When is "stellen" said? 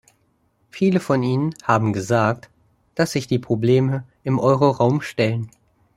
5.01-5.51